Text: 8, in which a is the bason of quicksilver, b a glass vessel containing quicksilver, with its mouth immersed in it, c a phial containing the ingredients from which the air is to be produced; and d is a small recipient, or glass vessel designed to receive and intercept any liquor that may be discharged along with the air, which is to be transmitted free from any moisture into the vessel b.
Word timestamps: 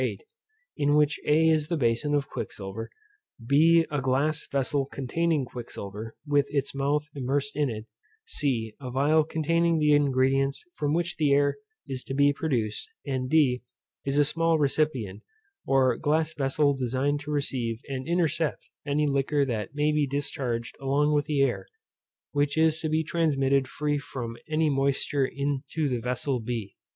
8, 0.03 0.23
in 0.77 0.95
which 0.95 1.19
a 1.27 1.47
is 1.49 1.67
the 1.67 1.77
bason 1.77 2.15
of 2.15 2.27
quicksilver, 2.27 2.89
b 3.45 3.85
a 3.91 4.01
glass 4.01 4.47
vessel 4.51 4.87
containing 4.87 5.45
quicksilver, 5.45 6.15
with 6.25 6.47
its 6.49 6.73
mouth 6.73 7.07
immersed 7.13 7.55
in 7.55 7.69
it, 7.69 7.85
c 8.25 8.73
a 8.81 8.91
phial 8.91 9.23
containing 9.23 9.77
the 9.77 9.91
ingredients 9.91 10.63
from 10.73 10.95
which 10.95 11.17
the 11.17 11.31
air 11.33 11.57
is 11.87 12.03
to 12.05 12.15
be 12.15 12.33
produced; 12.33 12.89
and 13.05 13.29
d 13.29 13.61
is 14.03 14.17
a 14.17 14.25
small 14.25 14.57
recipient, 14.57 15.21
or 15.67 15.95
glass 15.97 16.33
vessel 16.33 16.75
designed 16.75 17.19
to 17.19 17.29
receive 17.29 17.79
and 17.87 18.07
intercept 18.07 18.71
any 18.83 19.05
liquor 19.05 19.45
that 19.45 19.75
may 19.75 19.91
be 19.91 20.07
discharged 20.07 20.75
along 20.81 21.13
with 21.13 21.25
the 21.27 21.43
air, 21.43 21.67
which 22.31 22.57
is 22.57 22.79
to 22.79 22.89
be 22.89 23.03
transmitted 23.03 23.67
free 23.67 23.99
from 23.99 24.35
any 24.49 24.67
moisture 24.67 25.27
into 25.31 25.87
the 25.87 25.99
vessel 25.99 26.39
b. 26.39 26.75